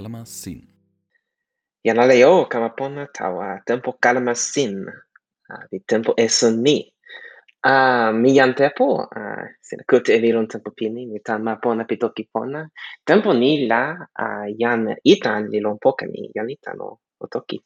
[0.00, 0.64] kalama sin.
[1.84, 4.88] Jan ale o kama pona tawa tempo kalama sin.
[5.50, 6.88] Uh, di tempo eson ni.
[7.66, 12.68] Uh, mi jan tepo, uh, sina kute eviron tempo pini, mi tama pona pitoki pona.
[13.04, 17.60] Tempo ni la uh, jan itan li lon poka ni, jan itan o, o toki.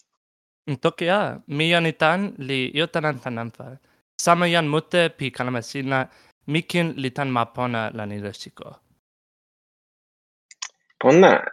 [0.81, 3.79] Toki a, mi jan itan li iotanan tanampa.
[4.19, 6.09] Sama jan mute pi kalama sina,
[6.47, 8.75] mikin li tan ma pona la ni lesiko.
[10.99, 11.45] Pona,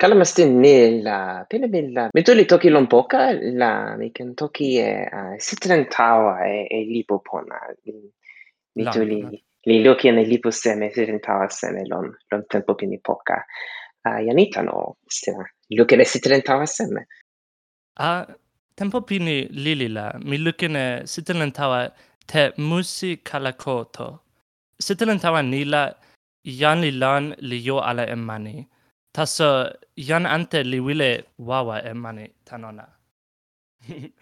[0.00, 2.08] Kalla la pene bella.
[2.14, 7.58] Metoli toki lon poka la miken toki e eh, uh, sitrentawa e, e lipopona
[8.76, 13.44] metoli li loki en lipo seme sitrentawa seme lon lon tempo pini poka
[14.04, 15.44] a uh, janita no stena.
[15.68, 17.06] loki ne sitrentawa seme.
[17.98, 18.26] A
[18.74, 21.92] tempo pini lili la mi loki ne sitrentawa
[22.26, 24.20] te musi kalakoto
[24.78, 25.94] sitrentawa nila
[26.42, 28.66] yan lilan li yo ala emani
[29.12, 29.48] Taso
[29.96, 32.86] jan ante li wile wawa e mani tanona.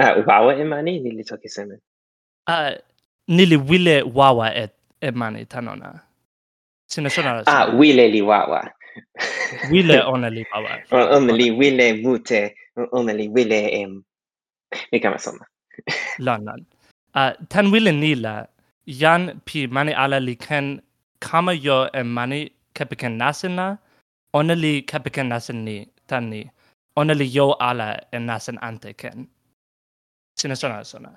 [0.00, 1.76] Ah, uh, wawa e mani ni li toki seme.
[2.46, 2.74] Ah, uh,
[3.34, 4.64] ni li wile wawa e
[5.00, 6.00] e mani tanona.
[6.86, 7.42] Sina sona.
[7.46, 8.60] Ah, wile li wawa.
[9.72, 10.70] wile ona li wawa.
[11.16, 12.54] ona li wile mute,
[12.92, 14.04] ona li wile em.
[14.92, 15.44] Mi kama sona.
[16.26, 16.60] lan lan.
[17.14, 18.46] Ah, uh, tan wile ni la
[18.86, 20.66] jan pi mani ala li ken
[21.26, 22.40] kama yo e mani
[22.76, 23.66] kepiken nasina,
[24.32, 25.76] oneli kepiken nasin ni
[26.06, 26.50] tan ni
[26.96, 29.28] oneli yo ala en nasen ante ken.
[30.38, 31.10] Sina sona sona.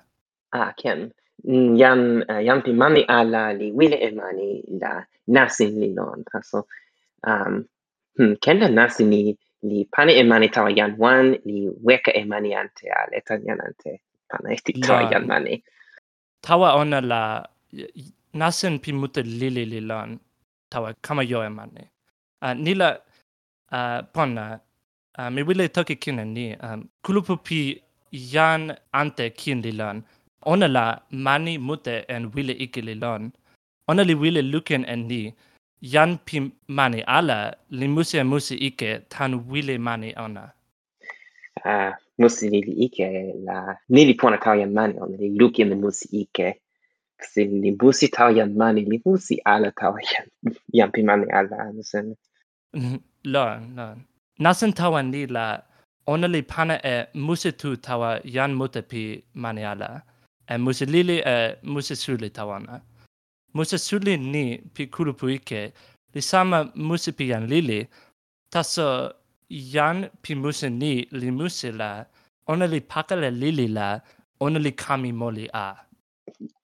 [0.52, 1.12] Ah ken.
[1.48, 4.92] Mm, jam jam eh, pi mani ala li wile e mani la
[5.26, 6.66] nasin li non taso.
[7.26, 7.64] Um
[8.16, 12.24] hmm, ken la nasin ni li pane e mani tawa jan wan li weka e
[12.24, 13.90] mani ante ala tan jan ante
[14.30, 15.26] pana esti tawa jan.
[15.26, 15.54] mani.
[16.42, 17.22] Tawa ona la
[18.40, 20.20] nasin pi mute lili li lan
[20.72, 21.84] tawa kama yo e mani
[22.42, 23.00] uh, nila
[23.72, 24.60] uh, ponna
[25.18, 30.02] uh, mi wile toki kina ni um, kulupu pi yan ante kin lilon
[30.42, 33.32] ona la mani mute en wile iki lilon
[33.88, 35.34] ona li wile luken en ni
[35.80, 40.52] yan pi mani ala li musi musi ike tan wile mani ona.
[41.64, 43.06] Uh, musi li ike
[43.46, 46.48] la nili pona kau yan mani ona li luken en musi ike.
[47.22, 50.26] Se li musi tau yan mani li musi ala tau yan,
[50.74, 52.14] jan pi mani ala anusene
[52.74, 54.06] Lön, lön.
[54.38, 54.72] Nasen
[55.10, 55.62] ni la,
[56.06, 60.02] onali pana e musitu tawa yan mutepi maniala.
[60.48, 62.80] E musilili e musisuli tawana.
[63.54, 65.72] Musisuli ni pi kulupuike,
[66.14, 67.86] li sama musipi yan lili,
[68.50, 69.12] taso
[69.48, 72.04] yan pi musi ni li musi la,
[72.48, 74.00] onali pakale lili la,
[74.40, 75.74] onali kami moli a.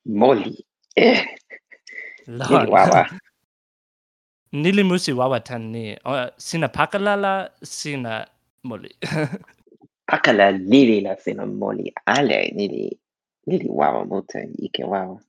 [0.07, 0.65] Moli.
[0.97, 1.25] Eh.
[2.27, 3.07] Lili wawa.
[4.53, 5.97] nili musi wawa tan ni.
[6.05, 8.27] O, sina pakalala, sina
[8.65, 8.95] moli.
[10.09, 11.93] Pakala lili la sina moli.
[12.07, 12.99] Ale, nili,
[13.47, 15.21] nili wawa mute, ike wawa.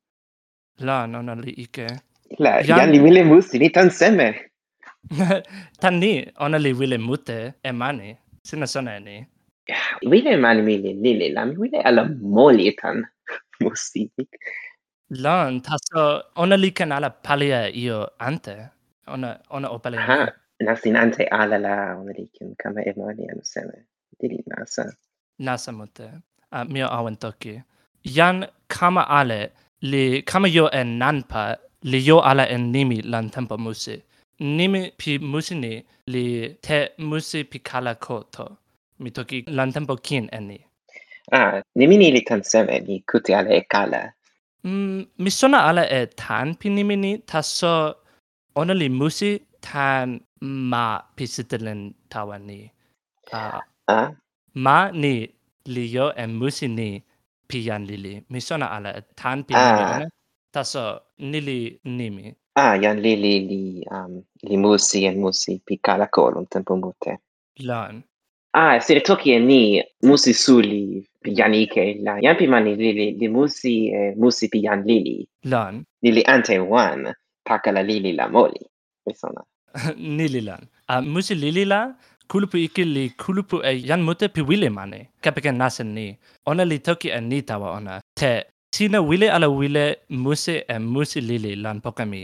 [0.79, 1.87] La, no, no, li ike.
[2.39, 4.35] La, jan, jan li wile musi, ni tan seme.
[5.81, 8.15] tan ni, ona li wile mute, e mani.
[8.43, 9.25] Sina sona e ni.
[10.07, 13.03] Wile mani mili lili, la mi wile ala moli tan
[13.61, 14.09] musi.
[15.09, 18.78] Lan, taso, ona li kanala palia io ante
[19.13, 19.67] ona ona
[20.07, 20.19] ha
[20.59, 23.85] nasin nasinante ala la American kama emani anuseme.
[24.19, 24.93] Dili nasa.
[25.39, 26.07] Nasa mute.
[26.51, 27.61] A mio awen toki.
[28.03, 33.57] Yan kama ale li kama yo en nanpa li yo ala en nimi lan tempo
[33.57, 34.01] musi.
[34.39, 38.57] Nimi pi musi ni li te musi pi kala koto.
[38.99, 40.59] Mi toki lan tempo kin eni.
[41.31, 44.01] Ah, nimi ni li tan seme, ni kuti ala e kala.
[44.63, 47.73] Mm, mi sona ala e tan pi nimi ni, taso
[48.59, 49.31] ona li musi
[49.67, 50.07] tan
[50.71, 51.81] ma pisitelen
[52.11, 52.59] tawa ni.
[53.33, 53.61] Uh,
[53.97, 54.07] ah?
[54.65, 55.13] Ma ni
[55.73, 56.89] li yo e musi ni
[57.49, 58.13] pian lili.
[58.31, 59.75] Mi sona ala tan pian ah.
[59.77, 60.07] lili ona.
[60.53, 60.83] Taso
[61.31, 61.59] nili
[61.97, 62.25] nimi.
[62.55, 63.63] Ah, yan lili li,
[63.95, 64.13] um,
[64.47, 67.11] li musi en musi pi kala kolum tempo mute.
[67.69, 68.03] Lan.
[68.53, 69.61] Ah, se le toki e ni
[70.07, 70.83] musi suli
[71.23, 75.17] pianike la yan pi mani lili li musi e musi pian lili.
[75.51, 75.73] Lan.
[76.03, 77.13] Lili ante wan.
[77.49, 77.81] Pakala
[78.19, 78.61] la moli.
[79.05, 79.41] Mi sona.
[80.17, 80.61] nili lan.
[80.89, 81.93] Uh, musi lili la,
[82.29, 84.99] kulupu ike li kulupu e yan mute pi wile mani.
[85.23, 86.17] Kapike nasen ni.
[86.49, 88.01] Ona li toki e ni tawa ona.
[88.19, 88.31] Te,
[88.75, 92.23] sina wile ala wile musi e musi lili lan pokami.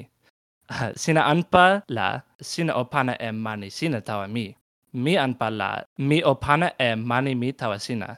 [0.70, 4.46] Uh, sina anpa la, sina opana e mani, sina tawa mi.
[4.94, 5.70] Mi anpa la,
[6.08, 8.18] mi opana e mani mi tawa sina.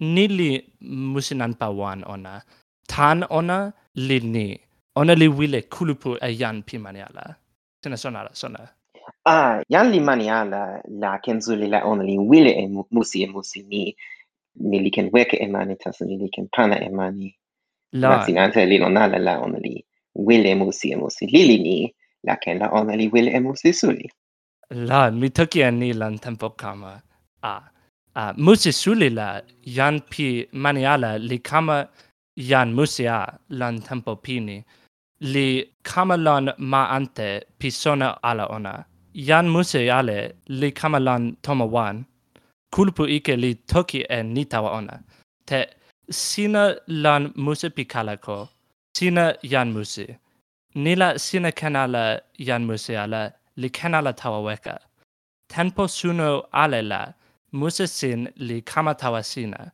[0.00, 0.50] Nili
[1.12, 2.42] musi nanpa wan ona.
[2.88, 3.58] Tan ona
[3.94, 4.65] li ni.
[4.96, 7.36] onali wile kulupu e yan pi maniala.
[7.82, 8.68] Tena sonala, sona.
[9.24, 13.96] Ah, yan li maniala la kenzuli la onali wile e musi e musi ni.
[14.56, 17.36] Ni li ken weke e mani, taso ni li ken pana e mani.
[17.92, 18.08] La.
[18.16, 19.84] Masinante li nonala la onali
[20.14, 21.94] wile musi e musi lili ni,
[22.24, 24.10] la ken la onali wile e musi suli.
[24.70, 27.02] La, mi toki an ni lan tempo kama.
[27.42, 27.62] Ah.
[28.14, 31.86] Ah, musi suli la yan pi maniala li kama
[32.36, 34.64] yan musia lan tempo pini
[35.20, 35.48] li
[35.82, 37.28] kamalan ma ante
[37.58, 38.84] pi sona ala ona.
[39.14, 40.18] Jan muse ale
[40.60, 41.96] li kamalan toma wan.
[42.74, 44.96] Kulpu ike li toki e ni tawa ona.
[45.48, 45.60] Te
[46.10, 48.48] sina lan muse pi kalako.
[48.96, 50.06] Sina jan muse.
[50.74, 53.22] Nila sina kenala jan muse ala
[53.56, 54.76] li kenala tawa weka.
[55.48, 57.00] Tempo suno ale la
[57.52, 59.72] muse sin li kama tawa sina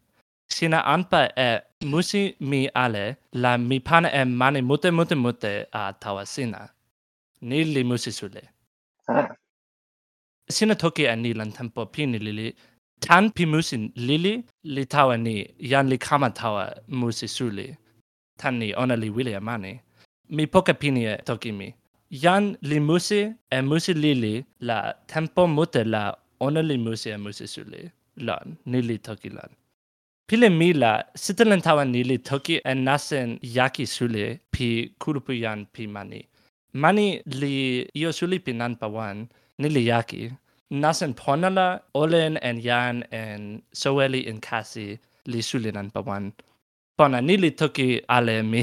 [0.56, 1.48] sina anpa e
[1.90, 3.04] musi mi ale
[3.42, 6.60] la mi pana e mani mute mute mute a tawa sina.
[7.48, 8.42] Ni li musi sule.
[9.08, 9.28] Ah.
[10.54, 12.48] Sina toki a ni lan tempo pini lili.
[13.04, 13.76] Tan pi musi
[14.08, 14.34] lili
[14.74, 15.34] li tawa ni
[15.72, 16.64] yan li kama tawa
[17.00, 17.66] musi suli.
[18.40, 19.72] Tan ni ona li wili a mani.
[20.36, 21.68] Mi poka pini e toki mi.
[22.24, 23.20] Yan li musi
[23.56, 24.34] e musi lili
[24.68, 24.78] la
[25.10, 26.02] tempo mute la
[26.46, 27.82] ona li musi e musi suli.
[28.26, 29.50] Lan, ni li toki lan.
[30.28, 36.20] Pile mila, sitelen tawa nili toki en nasen yaki suli pi kurupuyan pi mani.
[36.74, 38.76] Mani li io suli pi nan
[39.58, 40.30] ni li yaki.
[40.70, 46.32] Nasen ponala olen en yan en soeli en kasi li suli nan pawan.
[46.96, 48.62] Pona nili toki ale mi.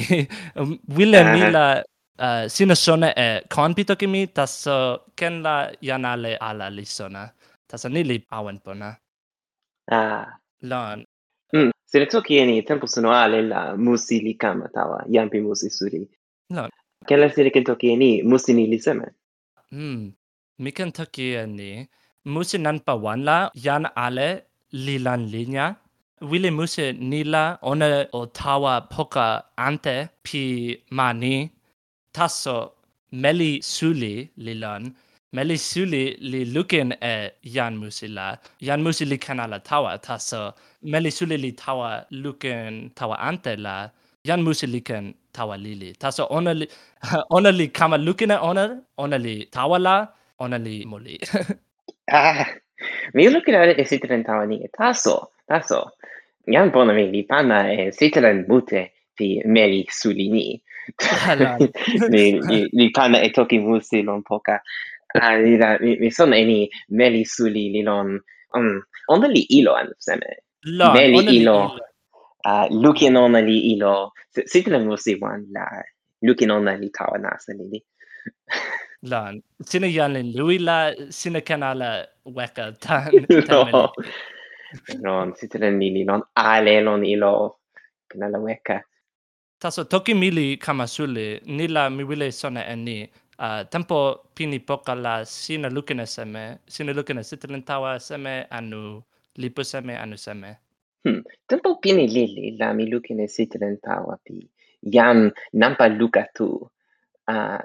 [0.97, 1.83] Wile mila
[2.25, 4.77] uh, sina sona e konpi toki mi, taso
[5.15, 7.23] ken la yan ale ala li sona.
[7.69, 8.89] Taso nili awen pona.
[9.91, 10.25] Ah.
[10.61, 11.05] Lon,
[11.55, 11.71] Mm.
[11.89, 16.03] Selektoj jeni tal-pussunu għal il-musi li kam tawa, jampi musi suri.
[16.53, 16.67] No.
[17.09, 19.09] Kella sirik il-toki jeni, musi ni li semen.
[19.73, 20.11] Mm.
[20.59, 21.71] Mikan toki jeni,
[22.33, 24.29] musi nan pawanla jan ale
[24.85, 25.67] li lan linja.
[26.21, 29.95] Wili musi nila ona o tawa poka ante
[30.25, 30.43] pi
[30.91, 31.35] mani.
[32.13, 32.57] Tasso
[33.11, 34.13] meli suli
[34.45, 34.83] li lan.
[35.31, 38.35] Meli suli li lukin e Jan Musila.
[38.59, 40.53] Jan Musili kanala tawa taso.
[40.81, 43.91] Melisuli li tawa lukin tawa ante la.
[44.25, 45.93] Jan Musili ken tawa lili.
[45.93, 46.67] Taso ona li,
[47.37, 50.07] ona li kama lukina ona, ona li tawa la,
[50.39, 51.19] ona li moli.
[52.11, 52.45] ah,
[53.13, 54.57] mi lukina e sitelen tawa ni.
[54.77, 55.91] Taso, taso.
[56.47, 60.61] Jan bona mi li pana e sitelen mute pi Melisuli ni.
[62.09, 64.57] ni, ni, ni pana e toki musilon poka.
[65.17, 68.19] Ah, Adida, mi, mi son eni meli suli li lon.
[68.53, 68.79] Um, mm,
[69.09, 70.29] onda li ilo an seme.
[70.65, 71.57] La, meli ilo.
[71.65, 71.79] Uh,
[72.45, 74.11] ah, lukin ona li ilo.
[74.29, 75.65] Sitile musi wan la.
[76.21, 77.79] Lukin ona li tawa nasa li li.
[79.11, 79.33] la,
[79.65, 83.09] sina li lui la, sina kanala weka tan.
[83.49, 83.89] no.
[85.01, 87.33] non, sitelen ni li non Ale lon ilo.
[88.09, 88.81] Kanala weka.
[89.59, 93.09] Taso, toki mili kamasuli, nila mi wile sona eni.
[93.39, 99.01] Uh, tempo pini poka la sina lukin seme, sina lukin sitilin tawa seme anu
[99.37, 100.57] lipu seme anu seme.
[101.05, 101.23] Hmm.
[101.47, 104.43] Tempo pini lili la mi lukin sitilin tawa pi
[104.83, 106.69] jam nampa luka tu.
[107.27, 107.63] Uh,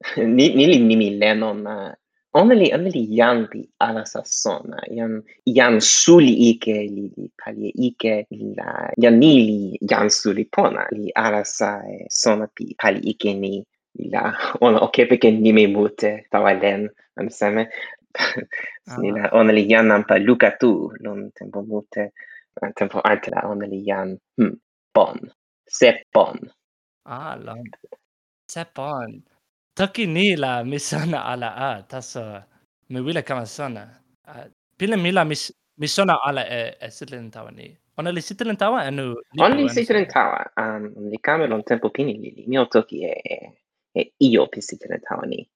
[0.36, 1.94] ni, nili nimi lenon uh,
[2.32, 8.26] Oneli oneli yanti alla sassona, ian ian suli ike li li pali ike
[8.56, 11.82] la janili jan suli pona li ala sa
[12.22, 13.52] sona pi pali ike ni
[13.94, 14.32] la
[14.64, 17.68] on okepeken nime mute tawalen amsame
[18.90, 18.96] ah.
[18.98, 22.02] ni la on li yan ampa luka tu non tempo mute
[22.62, 24.54] eh, tempo arte la on li yan hm
[24.94, 25.18] bon
[25.66, 26.36] se bon
[27.06, 27.54] ah la
[28.50, 29.22] Sepon.
[29.78, 32.42] toki ni la misona ala a taso
[32.90, 33.86] mi wila kama sona.
[34.26, 34.46] Uh,
[34.78, 35.36] pile mi la mi
[35.78, 37.66] misona ala e, e sitlin tawa ni.
[37.98, 42.44] Ona li sitlin tawa anu on li sitlin tawa um li kamelon tempo pini li
[42.48, 43.36] mi o toki e, e
[44.18, 45.46] io pisitentani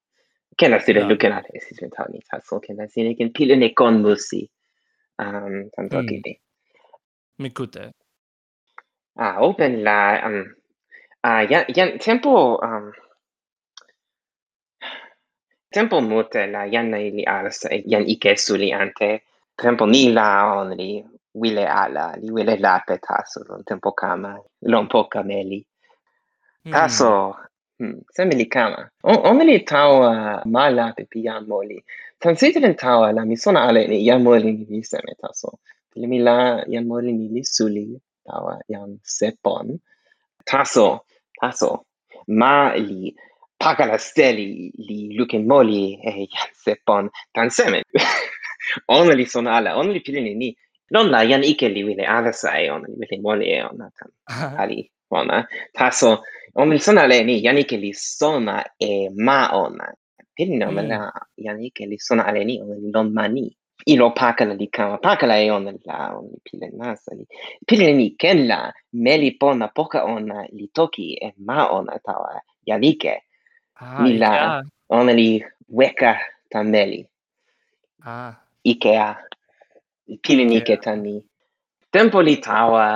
[1.91, 4.51] tawa ni taso kenasiriken pile ne konmusi
[5.19, 6.41] um, ehm, tantokivi
[7.39, 7.51] mm.
[7.51, 7.93] kute.
[9.17, 10.55] ah open la um,
[11.23, 12.93] ah ya, ja tempo um,
[15.71, 19.23] tempo mute la janna ili alas yan ike suli ante.
[19.57, 25.05] Tempo ni la on li wile ala li wile la petaso tempo kama lon po
[25.05, 25.67] kameli
[26.65, 26.73] mm.
[26.73, 27.37] taso
[27.81, 28.91] Hmm, Semili kama.
[29.03, 31.83] On li tawa mala pe pia moli.
[32.21, 35.59] Tansitin tawa la misona ale ni ya moli ni ni seme taso.
[35.91, 39.79] Pili mi la ya moli ni li suli tawa jam sepon.
[40.47, 41.01] Taso,
[41.41, 41.85] taso,
[42.29, 43.15] ma li
[43.59, 47.83] paka la steli li luken moli e jam sepon tan seme.
[49.19, 50.57] li sona ala, omeli li pilini ni.
[50.91, 54.11] Non la jan ike li wile ala sai, on li wile moli e ona tan.
[54.63, 55.47] Ali, ona.
[55.75, 56.23] Taso,
[56.55, 59.97] ομιλήσωνα λένε Γιάννη και λησώνα εμάωνα.
[60.35, 63.57] Τι είναι ομιλά Γιάννη και λησώνα αλένη ομιλωμανή.
[63.87, 67.25] Ilo pakala li kama pakala e ona la on li pile nasa li.
[67.69, 68.73] Pile ni ken la
[69.05, 72.31] meli pona poka ona li toki e ma ona tawa
[72.69, 73.15] yanike
[73.83, 74.31] ah, ni la
[74.99, 75.31] ona li
[75.79, 76.13] weka
[76.51, 77.01] ta meli
[78.07, 78.33] ah.
[78.73, 79.09] ikea.
[80.25, 81.15] Pile ni ke tani
[81.93, 82.87] tempo li tawa.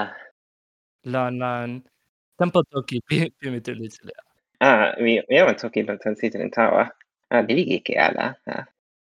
[1.12, 1.70] La nan
[2.38, 4.23] Tempo toki pi pimetelitsilea.
[4.61, 6.88] Ah, mi mi olen toki tanssitin tawa.
[7.30, 8.35] Ah, diliki ala.
[8.47, 8.64] Ah.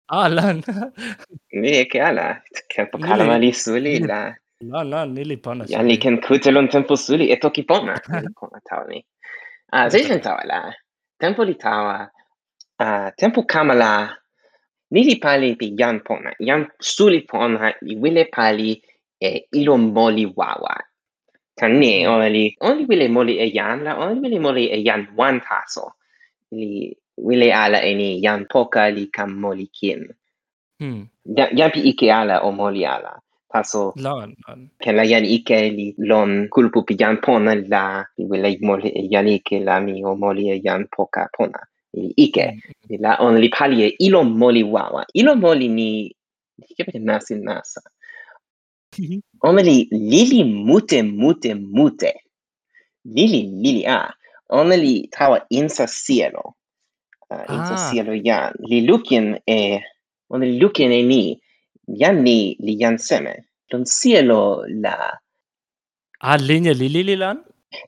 [0.07, 0.61] Alan.
[1.91, 2.41] che ala.
[2.69, 3.99] Tempo kalama li suli
[4.61, 7.99] La la nili pona ya ni ken kutelon tempo suli e toki pona.
[8.33, 9.05] Kona tawa ni.
[9.71, 10.73] Ah, seiten tawa la.
[11.19, 12.09] Tempo li tawa.
[12.79, 14.15] Ah, tempo kamala.
[14.91, 16.31] Nili pali pi yan pona.
[16.39, 18.81] yan suli pona i wile pali
[19.19, 20.77] e ilo moli wawa
[21.59, 24.79] kane ona li ona li wile moli e yan la ona li wile moli e
[24.87, 25.85] yan wan taso.
[26.51, 30.01] Li wile ala eni yan poka li kam moli kin.
[30.79, 31.07] Hmm.
[31.57, 33.13] ja, pi ike ala o moli ala.
[33.51, 38.23] Taso lon lon ke la yan ike li lon kulpu pi yan pona la li
[38.31, 41.61] wile moli e yan ike la mi o moli e yan poka pona.
[41.93, 42.45] Li ike.
[42.51, 42.75] Hmm.
[42.89, 45.01] Li la on li pali e ilo moli wawa.
[45.13, 45.89] Ilo moli ni
[46.63, 47.81] Sicuramente nasce nasa.
[48.99, 49.19] Mhm.
[49.41, 52.11] Omeli lili mute mute mute.
[53.05, 54.13] Lili lili a.
[54.49, 56.53] Omeli tawa insa cielo.
[57.29, 57.89] Uh, insa ah.
[57.91, 58.53] cielo yan.
[58.69, 59.81] Li lukin e
[60.29, 61.39] omeli lukin e ni.
[61.87, 63.33] Yan ni li yan seme.
[63.69, 64.95] Don cielo la
[66.21, 67.37] Ah, linja lili lilan?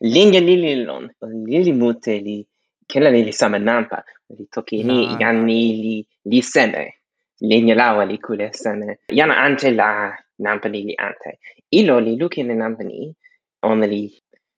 [0.01, 1.09] Linja lili lilan.
[1.47, 2.45] Lili mute li
[2.87, 4.03] kela li samenampa.
[4.37, 5.17] Li toki ni ah.
[5.21, 5.95] yan ni li
[6.25, 6.93] li seme.
[7.41, 8.97] linea lawa li kule seme.
[9.09, 11.39] Yana ante la nampani ante.
[11.71, 13.13] Ilo li lukin en nampani,
[13.63, 14.09] on li...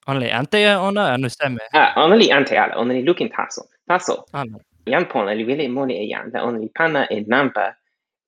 [0.07, 1.59] On li ante ona, anu seme?
[1.73, 3.65] Ah, on li ante ala, on li lukin taso.
[3.87, 4.25] Taso.
[4.33, 4.59] Ah, ano.
[4.85, 7.75] Jan pona li vele moni e jan, da on li pana e nampa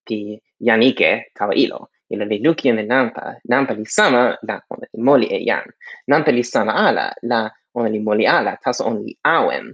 [0.05, 1.89] pi janike tawa ilo.
[2.09, 5.65] Ilo li lukin e nampa, nampa li sama, la ona li moli e jan.
[6.07, 9.73] Nampa li sama ala, la ona li moli ala, taso on li awen.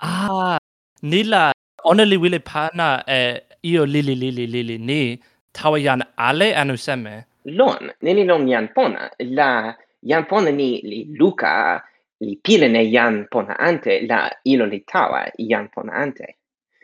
[0.00, 0.58] Ah,
[1.02, 1.52] nila,
[1.84, 3.42] ona li wile pana e...
[3.62, 5.18] Io lili lili lili ni
[5.52, 7.24] tawa jan ale anuseme?
[7.44, 9.10] Lon, nili lon jan pona.
[9.18, 11.82] La jan pona ni li luka,
[12.20, 16.36] li pilene jan pona ante, la ilo li tawa jan pona ante.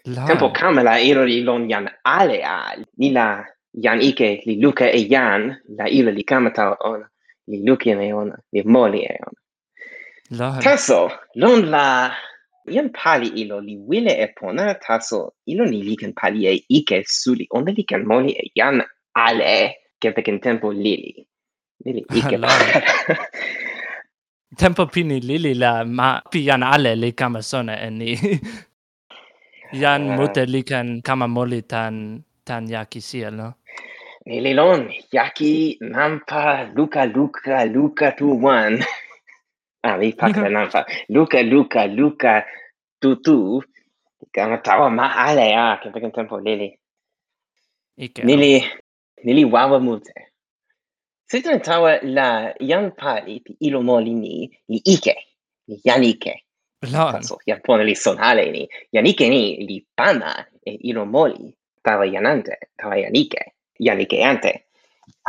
[0.05, 0.27] La.
[0.27, 5.07] Tempo kamela ilo li lon jan ale a, ni la jan ike li luka e
[5.09, 7.05] jan, la ilo li kamata on,
[7.47, 9.35] li lucien e on, li moli e on.
[10.39, 10.59] La.
[10.61, 12.13] Taso, lon la
[12.69, 17.45] Ian pali ilo li wile e pona taso ilo ni liken pali e ike suli
[17.51, 18.83] onda liken moli e jan
[19.15, 21.13] ale ke peken tempo lili.
[21.85, 22.37] Lili ike
[24.61, 28.11] tempo pini lili la ma pi jan ale li kama sona e ni.
[29.75, 33.55] Jan uh, mute liken kama moli tan tan yaki sia, no?
[34.27, 38.81] Nililon, Yaki, Nampa, luka, luka, luka, tu one.
[39.85, 40.87] Ah, mi fakte non fa.
[41.09, 42.45] Luca, Luca, Luca,
[42.99, 43.61] tu, tu.
[44.33, 46.79] Kama tawa ma ale ya, kempe kempe tempo lili.
[47.97, 48.23] Ike.
[48.25, 48.65] Nili,
[49.25, 50.15] nili wawa mute.
[51.29, 55.17] Sitten tawa la yan pali pi ilo moli ni, li Ike,
[55.69, 56.45] ni yanike.
[56.83, 57.13] Lan.
[57.13, 58.69] Taso, yan pone li son hale ni.
[58.93, 61.55] Yanike ni, li pana e ilo moli.
[61.85, 64.65] Tawa Janante, tawa yanike, Janike ante.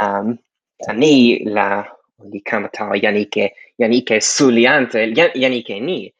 [0.02, 0.38] Um,
[0.80, 1.86] tani la,
[2.32, 6.14] li kama tawa Janike, Yannick suliante, Yannick et ni,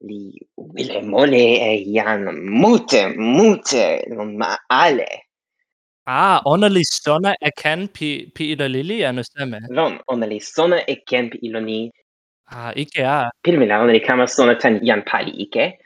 [0.00, 4.04] li wile mole e ian mute, mute,
[4.38, 5.08] ma ale.
[6.06, 9.58] Ah, ona li sona e ken pi, pi ilo lili anu seme?
[9.68, 11.90] Non, ona li sona e ken pi ilo ni.
[12.50, 13.26] Ah, ike ah.
[13.26, 13.30] a.
[13.44, 15.78] Pilmila, ona li kama sona tan yan pali ike.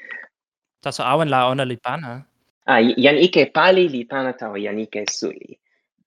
[0.82, 2.24] Taso awen la ona li pana.
[2.66, 5.58] Ah, Yannick pali li pana tau Yannick suli.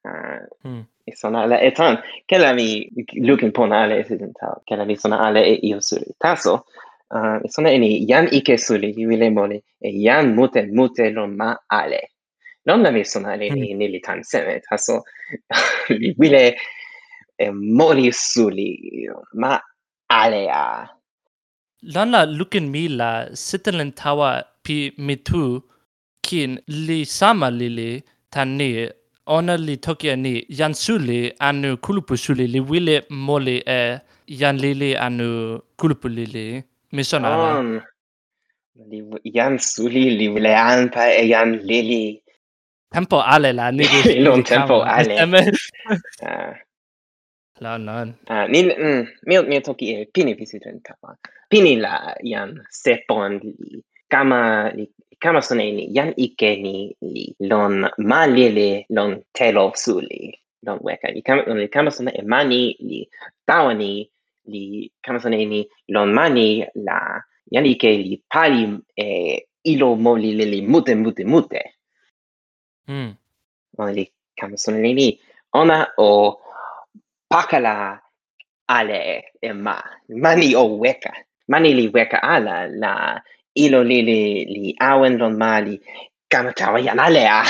[0.06, 0.84] Ah, hmm
[1.16, 2.88] sono alla etan che la mi
[3.22, 6.66] looking pon alla esidental che la mi sona alla e io suri taso
[7.10, 12.12] uh, sono eni yan ike suri vile mole e yan mute mute lo ma ale.
[12.64, 13.78] Non la mi sono alle mm.
[13.78, 15.04] ni li tan sene taso
[16.00, 16.56] li vile
[17.36, 19.60] e moli suri ma
[20.08, 20.66] ale a.
[21.94, 25.62] Lan la lukin mi la sitelen tawa pi mitu
[26.22, 28.90] kin li sama lili tan ni
[29.28, 34.96] ona li tokia ni yan suli anu kulupu suli li wile moli e yan lili
[35.06, 36.64] anu kulupu lili.
[36.92, 37.28] Mi sona
[37.60, 37.82] um,
[38.90, 42.22] li yan suli li wile anpa e yan lili.
[42.92, 43.86] Tempo ale la ni
[44.26, 45.16] non tempo ale.
[46.22, 46.54] Ah.
[47.60, 50.94] La non ah ni mm, mi mi toki e pini visitenta
[51.50, 54.72] pini la yan sepon li kama
[55.20, 56.96] kama soneni yan ikeni
[57.40, 60.40] lon malele lon telo suli.
[60.66, 63.10] Lon weka ni kama li kama soneni mani ni
[63.46, 64.10] tawani
[64.46, 67.22] li kama soneni lon mani la
[67.52, 68.64] yan ike li pali
[68.96, 69.08] e
[69.64, 71.62] ilo moli li mute mute mute.
[72.88, 73.16] Mm
[73.78, 75.20] on li kama soneni
[75.54, 76.40] ona o
[77.30, 78.00] pakala
[78.68, 79.76] ale e ma
[80.10, 81.14] mani o weka.
[81.48, 83.22] Mani li weka ala la
[83.66, 84.20] ilo li li
[84.54, 85.76] li awen lon mali
[86.32, 87.42] kama tawa yan lea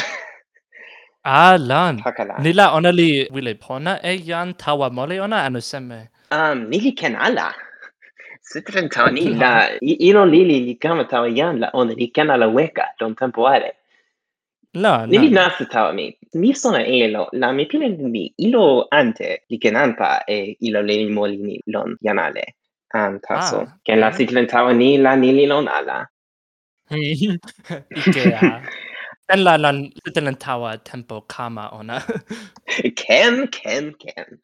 [1.28, 2.00] a lan.
[2.40, 6.00] Nila ona li wile pona e yan tawa mole ona anu seme.
[6.32, 7.54] Um nili ken ala.
[8.50, 12.48] Sitren tani la ilo li li li kama tawa yan la ona li ken ala
[12.48, 13.72] weka don tempo ale.
[14.74, 16.16] La, no, Nili li nasa tawa mi.
[16.34, 21.60] Mi sona elo, la mi pile mi ilo ante li kenanta e ilo le molini
[21.68, 22.46] lon yanale
[22.94, 23.60] um, taso.
[23.62, 26.08] Ah, que la ciclentao ni la ni li non ala.
[28.00, 28.63] Ikea.
[29.29, 29.91] En la lan
[30.39, 32.00] tawa tempo kama ona.
[33.01, 34.39] ken, ken, ken.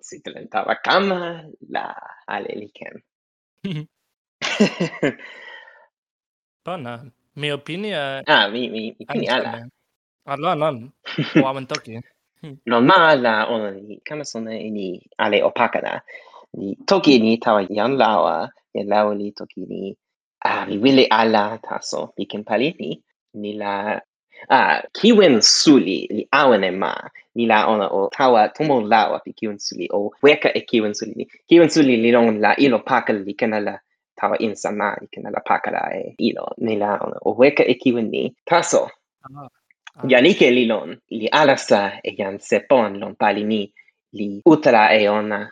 [0.00, 1.94] Ciclentawa kama la
[2.28, 2.94] ale li ken.
[6.64, 6.92] Bona.
[7.36, 8.22] Mi opinia...
[8.26, 9.52] Ah, mi, mi, mi opinia ala.
[10.26, 10.76] Ala, ah, lan.
[11.36, 12.00] Wawan toki.
[12.42, 12.56] Hm.
[12.66, 16.02] la ona ni kamasone ni ale opakada
[16.54, 19.96] li toki ni tawa yan lawa, jan lawa li toki ni
[20.46, 22.90] ah, mi wile ala taso, mi ken pali ni,
[23.34, 24.00] ni la
[24.50, 26.92] ah, kiwen suli li awen e ma,
[27.34, 31.14] ni la ona o tawa tomo lawa pi kiwen suli, o weka e kiwen suli
[31.16, 31.24] ni.
[31.48, 33.80] Kiwen suli li non la ilo pakal li ken ala,
[34.16, 38.10] tawa insana, li ken ala pakala e ilo, ni la ona o weka e kiwen
[38.10, 38.88] ni, taso.
[39.24, 39.44] Ah.
[39.44, 39.50] ah.
[40.04, 43.62] Janike li lon, li alasa e yan sepon lon pali ni,
[44.12, 45.48] li utala e ona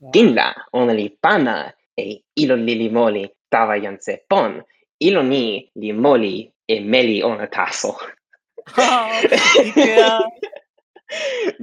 [0.00, 4.62] dinla ona li pana e ilo li li moli tava jan pon.
[5.00, 7.96] Ilo ni li moli e meli ona taso.
[8.76, 9.08] Oh,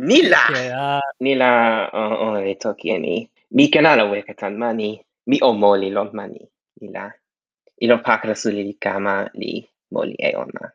[0.09, 0.43] nila!
[1.19, 1.49] Nila
[1.93, 3.29] uh, ona li toki e ni.
[3.51, 6.41] Mi kanala weka tan mani, mi o moli lon mani.
[6.81, 7.11] Nila.
[7.79, 10.73] Ilo pakra su li li kama li moli e ona.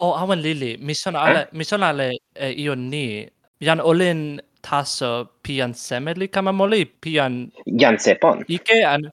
[0.00, 1.22] O, oh, awan lili, mi sona eh?
[1.22, 3.22] ale, mi sona ale e, ion ni,
[3.62, 8.44] jan olin taso pian semeli kamamoli pian jansepon.
[8.48, 9.10] Ike an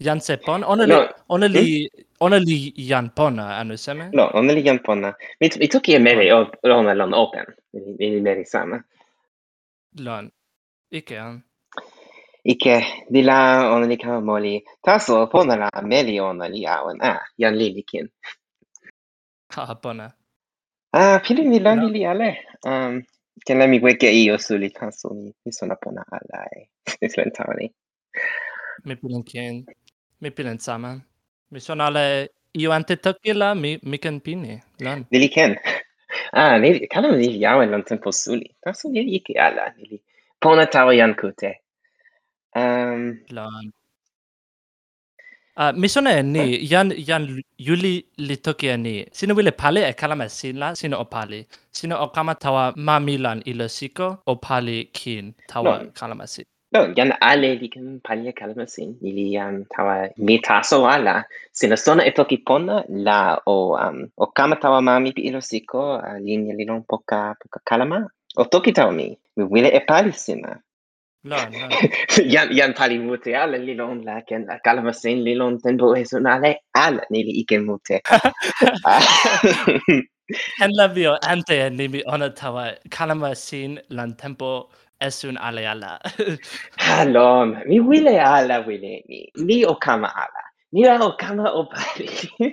[0.00, 0.64] jansepon.
[0.64, 1.08] Oneli no.
[1.28, 2.04] oneli mm.
[2.20, 4.10] oneli janpona anu seme.
[4.12, 5.14] No, oneli janpona.
[5.40, 7.46] Mit mit toki e meri o ona lon open.
[7.98, 8.82] Ni meri sama.
[9.98, 10.30] Lon.
[10.90, 11.42] Ike an.
[12.44, 18.08] Ike dila oneli kamamoli taso pona la meli ona li awen a ah, jan lilikin.
[19.54, 20.12] Ha pona.
[20.92, 22.30] Ah, pili ni lani li ale.
[22.64, 23.02] Um,
[23.38, 27.72] che l'amico è che io sulle canzoni mi sono abbonata e slentani.
[28.84, 29.64] Mi pilen
[30.18, 31.04] mi pilen saman.
[31.48, 34.60] Mi sono alle io ante tokila mi mi can pini.
[34.78, 35.06] Lan.
[35.08, 35.56] Dili ken.
[36.32, 38.48] Ah, ne kana ni yawe lan tempo suli.
[38.60, 40.00] Taso ni yiki ala ni.
[40.40, 41.60] Pona tawayan kute.
[42.54, 43.72] Um, ehm, Lan.
[45.60, 47.24] Ah, mi sona e ni, jan, jan
[47.66, 47.94] yuli
[48.28, 48.94] li toki e ni.
[49.18, 51.40] Sino wile pali e kalama sin la, sino o pali.
[51.72, 55.90] Sino o kama tawa mamilan ilo siko, o pali kin tawa No.
[55.98, 56.44] kalama sin.
[56.72, 58.88] No, jan ale li ken palia kalamasin.
[59.02, 59.94] Ni li jan tawa
[60.26, 61.24] mi taso ala.
[61.52, 65.80] Sina sona e toki pona la o um, o kama tawa mami pi ilo siko
[66.08, 67.98] a linja li lon poka poka kalama.
[68.36, 69.06] O toki tawa mi.
[69.36, 70.50] Mi wile e pali sina.
[71.28, 71.70] نعم نعم
[72.18, 77.30] يان يان تالي la على ليلون لكن كلمة سين ليلون تنبو هسون على على نيلي
[77.30, 78.00] إيكي موتي
[80.60, 84.68] en la vio ante ni mi ona tawa kalama sin lan tempo
[85.00, 85.98] esun ale ala.
[86.86, 90.42] Halon, mi wile ala wile ni ni o kama ala.
[90.72, 92.08] Ni la o kama o pali.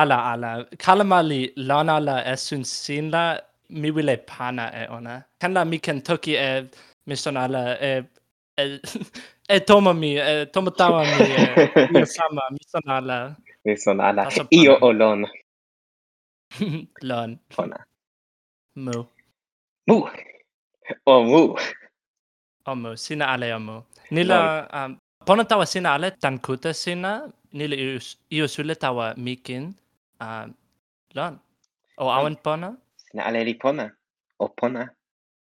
[0.00, 0.50] Ala ala.
[0.78, 3.38] Kalama li lana la esun sin la
[3.70, 5.24] mi wile pana e ona.
[5.40, 6.50] Kan la mi ken toki e
[7.06, 7.90] mi son ala e
[8.60, 8.64] e
[9.48, 11.44] e toma mi e toma tawa mi e
[11.92, 14.24] mi sama mi son ala mi son ala.
[14.28, 15.24] Taso Io o lon.
[17.08, 17.78] lon Pona.
[18.76, 19.08] mu
[19.88, 19.96] Mu.
[21.06, 21.56] O mu.
[22.66, 23.82] omu sina ale omu.
[24.10, 27.76] Nila um, pona tawa sina ale tan kuta sina nila
[28.30, 29.72] io sule tawa mikin
[30.20, 30.48] um,
[31.16, 31.40] lon.
[31.96, 32.76] O awan pona?
[32.96, 33.88] Sina ale li pona.
[34.38, 34.92] O pona.